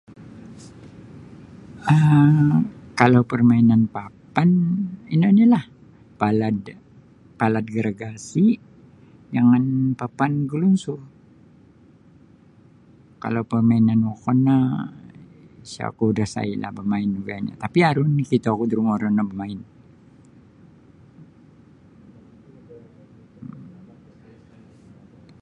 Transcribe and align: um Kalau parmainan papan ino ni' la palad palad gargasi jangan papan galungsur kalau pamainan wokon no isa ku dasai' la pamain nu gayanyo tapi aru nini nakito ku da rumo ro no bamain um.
um 1.95 2.53
Kalau 2.99 3.21
parmainan 3.31 3.81
papan 3.95 4.49
ino 5.13 5.27
ni' 5.37 5.47
la 5.53 5.61
palad 6.19 6.59
palad 7.39 7.65
gargasi 7.75 8.45
jangan 9.33 9.63
papan 10.01 10.31
galungsur 10.49 10.99
kalau 13.23 13.43
pamainan 13.53 13.99
wokon 14.07 14.37
no 14.47 14.57
isa 15.65 15.85
ku 15.97 16.05
dasai' 16.19 16.59
la 16.61 16.69
pamain 16.77 17.09
nu 17.13 17.19
gayanyo 17.27 17.53
tapi 17.63 17.79
aru 17.89 18.01
nini 18.05 18.15
nakito 18.17 18.49
ku 18.57 18.63
da 18.69 18.73
rumo 18.77 18.93
ro 19.01 19.07
no 19.09 19.23
bamain 19.29 19.59
um. 19.65 19.69